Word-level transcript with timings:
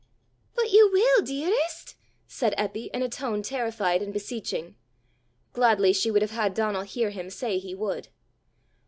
"But 0.55 0.71
you 0.71 0.89
will, 0.91 1.21
dearest?" 1.23 1.95
said 2.25 2.55
Eppy 2.57 2.89
in 2.91 3.03
a 3.03 3.07
tone 3.07 3.43
terrified 3.43 4.01
and 4.01 4.11
beseeching. 4.11 4.75
Gladly 5.53 5.93
she 5.93 6.09
would 6.09 6.23
have 6.23 6.31
had 6.31 6.55
Donal 6.55 6.81
hear 6.81 7.11
him 7.11 7.29
say 7.29 7.59
he 7.59 7.75
would. 7.75 8.07